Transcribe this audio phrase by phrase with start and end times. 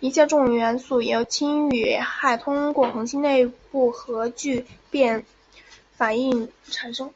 [0.00, 5.24] 一切重元素由氢与氦通过恒星内部核聚变
[5.96, 7.14] 反应产生。